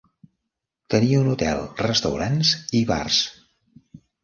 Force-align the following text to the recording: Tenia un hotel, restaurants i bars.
Tenia 0.93 1.19
un 1.25 1.29
hotel, 1.33 1.61
restaurants 1.83 2.55
i 2.83 2.83
bars. 2.95 3.23